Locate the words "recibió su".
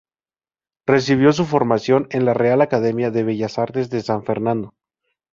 0.87-1.45